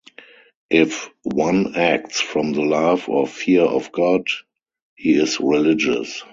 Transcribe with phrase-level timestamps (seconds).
[0.71, 4.25] If one acts from the love or fear of God,
[4.95, 6.23] he is religious.